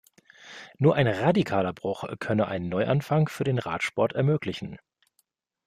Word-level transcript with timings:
Nur 0.79 0.95
ein 0.95 1.05
radikaler 1.07 1.73
Bruch 1.73 2.05
könne 2.17 2.47
einen 2.47 2.69
Neuanfang 2.69 3.29
für 3.29 3.43
den 3.43 3.59
Radsport 3.59 4.13
ermöglichen. 4.13 4.79